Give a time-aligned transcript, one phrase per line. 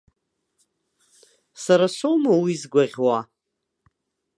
[1.63, 3.19] Сара соума уи згәаӷьуа?